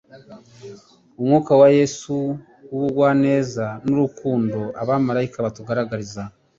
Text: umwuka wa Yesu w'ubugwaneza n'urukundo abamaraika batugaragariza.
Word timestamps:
umwuka 1.19 1.51
wa 1.61 1.67
Yesu 1.77 2.15
w'ubugwaneza 2.69 3.65
n'urukundo 3.85 4.59
abamaraika 4.81 5.37
batugaragariza. 5.45 6.21